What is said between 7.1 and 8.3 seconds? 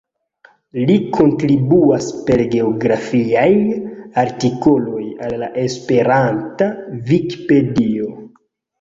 Vikipedio.